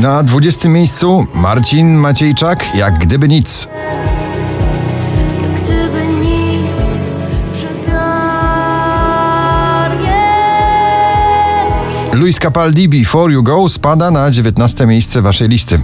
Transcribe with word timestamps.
Na 0.00 0.22
20 0.22 0.68
miejscu 0.68 1.26
Marcin 1.34 1.94
Maciejczak, 1.96 2.74
jak 2.74 2.98
gdyby 2.98 3.28
nic. 3.28 3.68
Jak 5.42 5.62
gdyby 5.62 6.06
nic 6.06 7.16
przegarniesz 7.52 8.12
Luis 12.12 12.38
Capaldi 12.38 12.88
Before 12.88 13.32
You 13.32 13.42
Go 13.42 13.68
spada 13.68 14.10
na 14.10 14.30
19 14.30 14.86
miejsce 14.86 15.22
waszej 15.22 15.48
listy. 15.48 15.82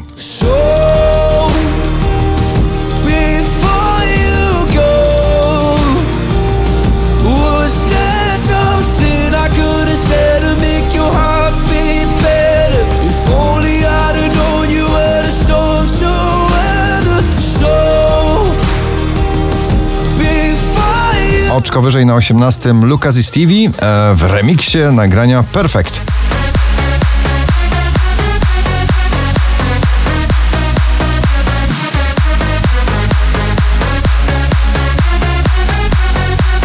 Oczko 21.56 21.82
wyżej 21.82 22.06
na 22.06 22.14
18 22.14 22.72
Lucas 22.72 23.16
i 23.16 23.22
Stevie 23.22 23.66
e, 23.66 23.70
w 24.14 24.22
remiksie 24.22 24.78
nagrania 24.92 25.42
Perfect. 25.42 26.00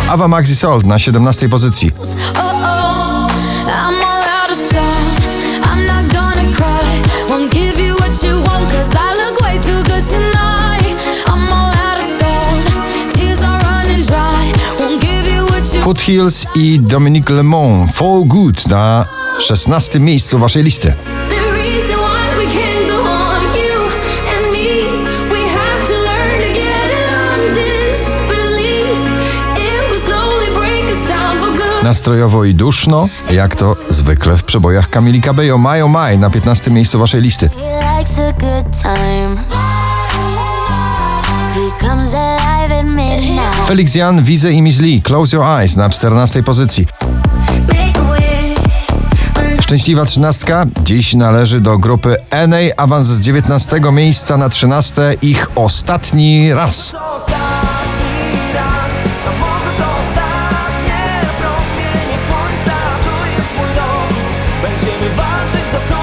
Ava 0.10 0.28
Maxi 0.28 0.56
Sold 0.56 0.86
na 0.86 1.00
17 1.00 1.50
pozycji. 1.50 1.92
Foothills 15.92 16.46
i 16.56 16.80
Dominique 16.80 17.34
Lemon 17.34 17.88
For 17.88 18.28
Good 18.28 18.68
na 18.68 19.06
16 19.40 20.00
miejscu 20.00 20.40
waszej 20.40 20.64
listy. 20.64 20.94
Nastrojowo 31.84 32.46
i 32.46 32.56
duszno, 32.56 33.08
jak 33.32 33.56
to 33.56 33.76
zwykle 33.90 34.38
w 34.38 34.44
przebojach 34.44 34.90
Kamili 34.90 35.22
Cabello. 35.22 35.58
Majo 35.58 35.88
Maj 35.88 36.20
na 36.20 36.30
15 36.30 36.72
miejscu 36.72 37.00
waszej 37.00 37.22
listy. 37.22 37.50
He 42.04 42.51
Felix 43.72 43.96
Jan, 43.96 44.24
Wize 44.24 44.54
i 44.54 44.62
Lee 44.62 45.02
Close 45.02 45.38
Your 45.38 45.46
Eyes 45.46 45.76
na 45.76 45.90
14 45.90 46.44
pozycji. 46.44 46.88
Szczęśliwa 49.62 50.06
trzynastka 50.06 50.66
dziś 50.84 51.14
należy 51.14 51.62
do 51.62 51.78
grupy 51.78 52.16
NA, 52.48 52.58
awans 52.78 53.06
z 53.06 53.20
19 53.20 53.82
miejsca 53.92 54.38
na 54.38 54.50
13 54.50 55.16
ich 55.22 55.48
ostatni 55.56 56.54
raz. 56.54 56.96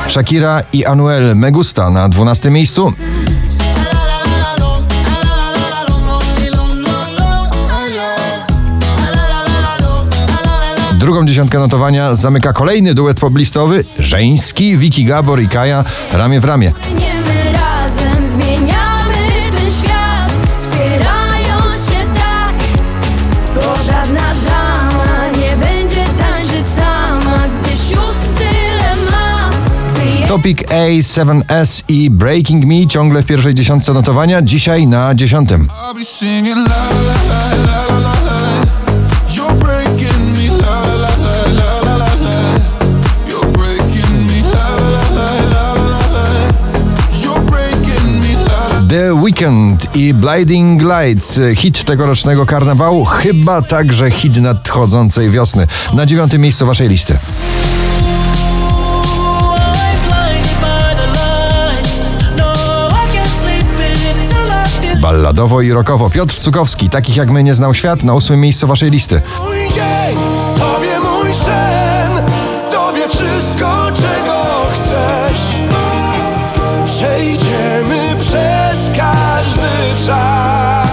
Shakira 0.08 0.60
i 0.72 0.84
Anuel 0.84 1.36
Megusta 1.36 1.90
na 1.90 2.08
12 2.08 2.50
miejscu. 2.50 2.92
Drugą 10.98 11.26
dziesiątkę 11.26 11.58
notowania 11.58 12.14
zamyka 12.14 12.52
kolejny 12.52 12.94
duet 12.94 13.20
poblistowy, 13.20 13.84
żeński, 13.98 14.76
Wiki 14.76 15.04
Gabor 15.04 15.40
i 15.42 15.48
Kaja, 15.48 15.84
ramię 16.12 16.40
w 16.40 16.44
ramię. 16.44 16.72
Płyniemy 16.88 17.52
razem, 17.52 18.28
zmieniamy 18.28 19.14
ten 19.56 19.70
świat, 19.70 20.30
wspierając 20.62 21.84
się 21.86 22.06
tak, 22.14 22.54
bo 23.54 23.76
żadna 23.76 24.22
dama 24.48 25.28
nie 25.38 25.56
będzie 25.56 26.04
tańczyć 26.18 26.66
sama, 26.76 27.38
gdy 27.62 27.70
sióstr 27.70 28.34
tyle 28.38 29.10
ma. 29.10 29.50
Gdy 29.94 30.20
je- 30.20 30.26
Topic 30.26 30.58
A, 30.70 31.02
7S 31.02 31.82
i 31.88 32.10
Breaking 32.10 32.64
Me 32.64 32.86
ciągle 32.86 33.22
w 33.22 33.26
pierwszej 33.26 33.54
dziesiątce 33.54 33.92
notowania, 33.92 34.42
dzisiaj 34.42 34.86
na 34.86 35.14
dziesiątym. 35.14 35.68
Weekend 49.38 49.96
i 49.96 50.14
Blinding 50.14 50.82
Lights, 50.82 51.40
hit 51.54 51.84
tegorocznego 51.84 52.46
karnawału, 52.46 53.04
chyba 53.04 53.62
także 53.62 54.10
hit 54.10 54.36
nadchodzącej 54.36 55.30
wiosny. 55.30 55.66
Na 55.92 56.06
dziewiątym 56.06 56.42
miejscu 56.42 56.66
waszej 56.66 56.88
listy. 56.88 57.18
Balladowo 65.00 65.60
i 65.60 65.72
rockowo 65.72 66.10
Piotr 66.10 66.34
Cukowski, 66.34 66.90
takich 66.90 67.16
jak 67.16 67.30
my 67.30 67.44
nie 67.44 67.54
znał 67.54 67.74
świat, 67.74 68.02
na 68.02 68.14
ósmym 68.14 68.40
miejscu 68.40 68.66
waszej 68.66 68.90
listy. 68.90 69.22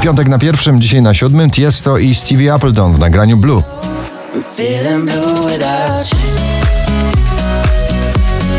Piątek 0.05 0.29
na 0.29 0.39
pierwszym, 0.39 0.81
dzisiaj 0.81 1.01
na 1.01 1.13
siódmym 1.13 1.49
Tiesto 1.49 1.97
i 1.97 2.15
Stevie 2.15 2.53
Appleton 2.53 2.93
w 2.93 2.99
nagraniu 2.99 3.37
Blue. 3.37 3.63
Feeling 4.55 5.11
blue 5.11 5.45
without 5.45 6.11
you. 6.11 6.17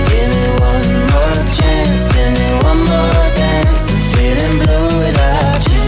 Give 0.04 0.28
me 0.28 0.48
one 0.66 0.88
more 1.12 1.44
chance, 1.56 2.08
give 2.08 2.30
me 2.30 2.70
one 2.70 2.80
more 2.84 3.30
dance. 3.36 3.92
I'm 3.92 4.00
feeling 4.16 4.58
blue 4.58 4.98
without 5.06 5.66
you. 5.68 5.82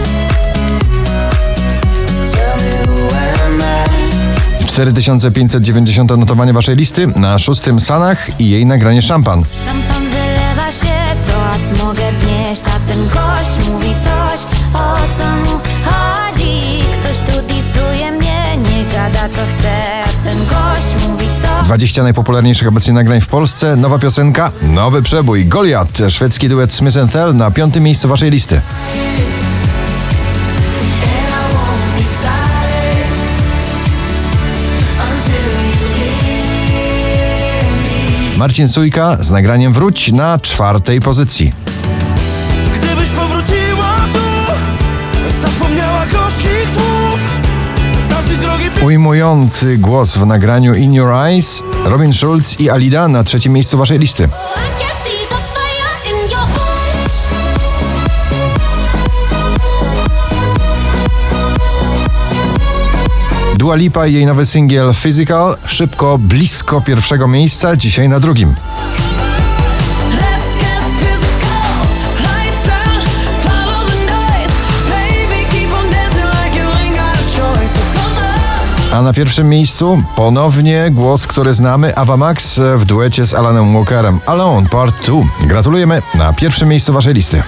Tell 2.31 2.57
me 2.57 2.71
who 2.87 3.15
am 3.45 3.61
I? 4.61 4.65
4590 4.65 6.17
notowanie 6.17 6.53
waszej 6.53 6.75
listy, 6.75 7.07
na 7.07 7.39
szóstym 7.39 7.79
Sanach 7.79 8.39
i 8.39 8.49
jej 8.49 8.65
nagranie 8.65 9.01
Szampan. 9.01 9.43
Szampan 9.65 10.03
wylewa 10.03 10.71
się, 10.71 10.95
toast 11.27 11.83
mogę 11.83 12.11
wznieść, 12.11 12.61
a 12.61 12.91
ten 12.91 13.07
gość 13.07 13.69
mówi 13.69 13.98
o 14.73 15.13
co 15.17 15.35
mu 15.35 15.59
chodzi. 15.83 16.61
Ktoś 16.93 17.17
tu 17.17 17.53
disuje 17.53 18.11
mnie, 18.11 18.57
nie 18.57 18.85
gada 18.85 19.29
co 19.29 19.41
chce, 19.49 19.71
ten 20.23 20.37
gość 20.37 21.07
mówi 21.07 21.25
co 21.41 21.63
20 21.63 22.03
najpopularniejszych 22.03 22.67
obecnie 22.67 22.93
nagrań 22.93 23.21
w 23.21 23.27
Polsce, 23.27 23.75
nowa 23.75 23.99
piosenka, 23.99 24.51
nowy 24.61 25.01
przebój, 25.01 25.45
Goliat, 25.45 25.97
szwedzki 26.09 26.49
duet 26.49 26.73
Smith 26.73 26.97
Tell 27.13 27.35
na 27.35 27.51
piątym 27.51 27.83
miejscu 27.83 28.07
waszej 28.07 28.31
listy. 28.31 28.61
Marcin 38.37 38.67
Sujka 38.67 39.17
z 39.19 39.31
nagraniem 39.31 39.73
Wróć 39.73 40.11
na 40.11 40.39
czwartej 40.39 40.99
pozycji. 40.99 41.68
Ujmujący 48.83 49.77
głos 49.77 50.17
w 50.17 50.25
nagraniu 50.25 50.75
In 50.75 50.93
Your 50.93 51.13
Eyes, 51.13 51.63
Robin 51.85 52.13
Schulz 52.13 52.59
i 52.59 52.69
Alida 52.69 53.07
na 53.07 53.23
trzecim 53.23 53.53
miejscu 53.53 53.77
waszej 53.77 53.99
listy. 53.99 54.29
Dua 63.55 63.75
Lipa 63.75 64.07
i 64.07 64.13
jej 64.13 64.25
nowy 64.25 64.45
singiel 64.45 64.93
Physical 64.93 65.57
szybko, 65.65 66.17
blisko 66.17 66.81
pierwszego 66.81 67.27
miejsca, 67.27 67.75
dzisiaj 67.75 68.09
na 68.09 68.19
drugim. 68.19 68.55
A 78.91 79.01
na 79.01 79.13
pierwszym 79.13 79.49
miejscu 79.49 80.03
ponownie 80.15 80.91
głos, 80.91 81.27
który 81.27 81.53
znamy, 81.53 81.95
Ava 81.95 82.17
Max 82.17 82.59
e, 82.59 82.77
w 82.77 82.85
duecie 82.85 83.25
z 83.25 83.33
Alanem 83.33 83.73
Walkerem. 83.73 84.19
Alone 84.25 84.69
Part 84.69 85.05
2. 85.05 85.17
Gratulujemy 85.41 86.01
na 86.15 86.33
pierwszym 86.33 86.69
miejscu 86.69 86.93
waszej 86.93 87.13
listy. 87.13 87.43